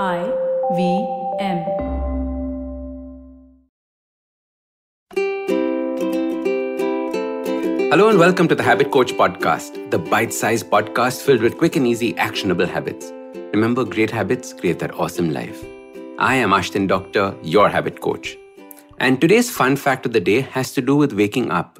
[0.00, 0.24] I
[0.74, 1.06] V
[1.38, 1.58] M.
[7.90, 11.76] Hello and welcome to the Habit Coach Podcast, the bite sized podcast filled with quick
[11.76, 13.12] and easy actionable habits.
[13.52, 15.62] Remember, great habits create that awesome life.
[16.18, 18.38] I am Ashdin Doctor, your habit coach.
[18.96, 21.78] And today's fun fact of the day has to do with waking up.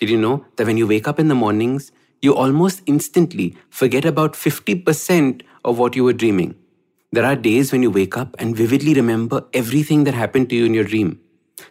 [0.00, 4.04] Did you know that when you wake up in the mornings, you almost instantly forget
[4.04, 6.54] about 50% of what you were dreaming?
[7.10, 10.66] There are days when you wake up and vividly remember everything that happened to you
[10.66, 11.20] in your dream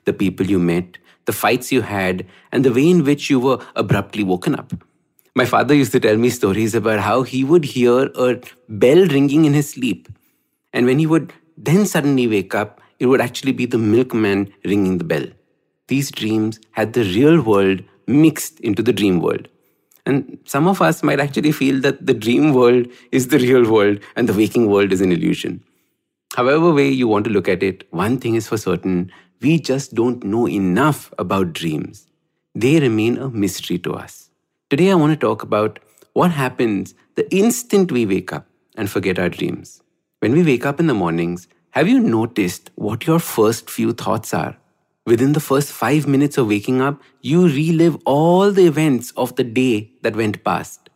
[0.03, 3.59] the people you met, the fights you had, and the way in which you were
[3.75, 4.73] abruptly woken up.
[5.35, 9.45] My father used to tell me stories about how he would hear a bell ringing
[9.45, 10.09] in his sleep.
[10.73, 14.97] And when he would then suddenly wake up, it would actually be the milkman ringing
[14.97, 15.25] the bell.
[15.87, 19.47] These dreams had the real world mixed into the dream world.
[20.07, 23.99] And some of us might actually feel that the dream world is the real world
[24.15, 25.61] and the waking world is an illusion.
[26.33, 29.93] However, way you want to look at it, one thing is for certain we just
[29.95, 32.07] don't know enough about dreams.
[32.55, 34.29] They remain a mystery to us.
[34.69, 35.79] Today, I want to talk about
[36.13, 39.83] what happens the instant we wake up and forget our dreams.
[40.19, 44.33] When we wake up in the mornings, have you noticed what your first few thoughts
[44.33, 44.55] are?
[45.07, 49.43] Within the first five minutes of waking up, you relive all the events of the
[49.45, 50.89] day that went past.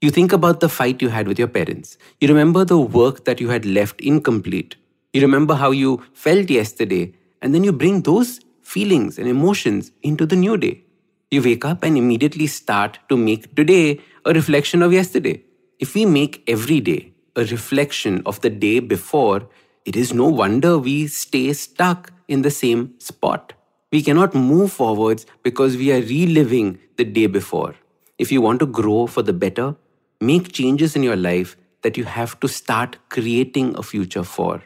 [0.00, 1.96] You think about the fight you had with your parents.
[2.20, 4.74] You remember the work that you had left incomplete.
[5.12, 10.26] You remember how you felt yesterday, and then you bring those feelings and emotions into
[10.26, 10.82] the new day.
[11.30, 15.44] You wake up and immediately start to make today a reflection of yesterday.
[15.78, 19.48] If we make every day a reflection of the day before,
[19.84, 23.52] it is no wonder we stay stuck in the same spot.
[23.92, 27.74] We cannot move forwards because we are reliving the day before.
[28.18, 29.76] If you want to grow for the better,
[30.20, 34.62] make changes in your life that you have to start creating a future for,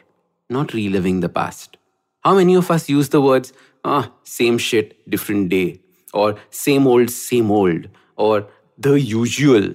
[0.49, 1.77] not reliving the past.
[2.23, 5.81] How many of us use the words, ah, same shit, different day,
[6.13, 9.73] or same old, same old, or the usual?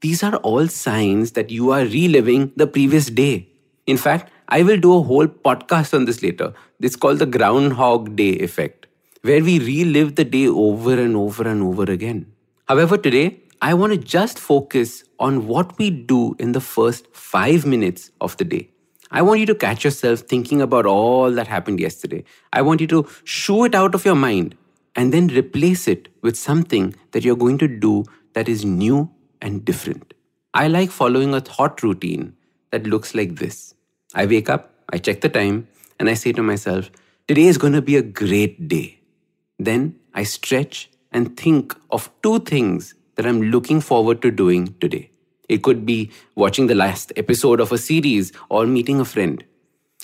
[0.00, 3.48] These are all signs that you are reliving the previous day.
[3.86, 6.52] In fact, I will do a whole podcast on this later.
[6.80, 8.86] It's called the Groundhog Day effect,
[9.22, 12.32] where we relive the day over and over and over again.
[12.66, 17.64] However, today, I want to just focus on what we do in the first five
[17.64, 18.70] minutes of the day.
[19.12, 22.24] I want you to catch yourself thinking about all that happened yesterday.
[22.52, 24.56] I want you to shoo it out of your mind
[24.96, 29.64] and then replace it with something that you're going to do that is new and
[29.64, 30.12] different.
[30.54, 32.34] I like following a thought routine
[32.72, 33.74] that looks like this.
[34.14, 36.90] I wake up, I check the time, and I say to myself,
[37.28, 38.98] today is going to be a great day.
[39.58, 45.10] Then I stretch and think of two things that I'm looking forward to doing today.
[45.48, 49.44] It could be watching the last episode of a series or meeting a friend.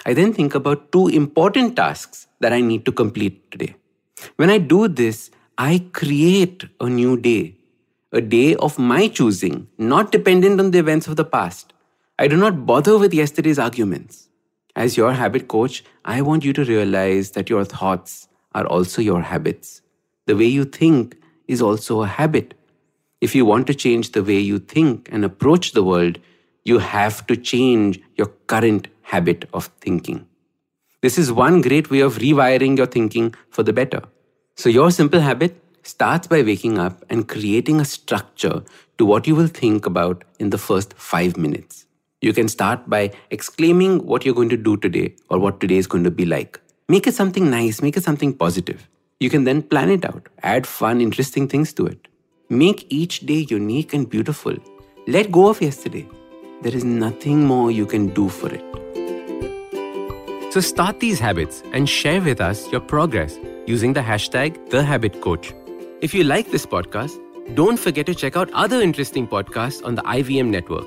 [0.04, 3.74] I then think about two important tasks that I need to complete today.
[4.36, 7.56] When I do this, I create a new day,
[8.12, 11.72] a day of my choosing, not dependent on the events of the past.
[12.18, 14.30] I do not bother with yesterday's arguments.
[14.74, 19.20] As your habit coach, I want you to realize that your thoughts are also your
[19.20, 19.82] habits.
[20.24, 22.54] The way you think is also a habit.
[23.20, 26.18] If you want to change the way you think and approach the world,
[26.64, 30.26] you have to change your current habit of thinking.
[31.02, 34.00] This is one great way of rewiring your thinking for the better.
[34.54, 38.62] So, your simple habit starts by waking up and creating a structure
[38.96, 41.85] to what you will think about in the first five minutes.
[42.22, 45.86] You can start by exclaiming what you're going to do today or what today is
[45.86, 46.58] going to be like.
[46.88, 48.88] Make it something nice, make it something positive.
[49.20, 52.08] You can then plan it out, add fun, interesting things to it.
[52.48, 54.56] Make each day unique and beautiful.
[55.06, 56.08] Let go of yesterday.
[56.62, 58.64] There is nothing more you can do for it.
[60.54, 65.52] So start these habits and share with us your progress using the hashtag TheHabitCoach.
[66.00, 67.20] If you like this podcast,
[67.54, 70.86] don't forget to check out other interesting podcasts on the IVM network.